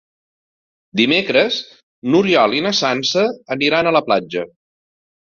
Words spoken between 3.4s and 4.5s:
aniran a la platja.